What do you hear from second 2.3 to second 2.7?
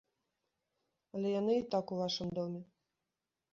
доме.